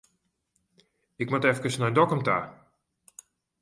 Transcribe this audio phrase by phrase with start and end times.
[1.21, 2.37] Ik moat efkes nei Dokkum ta.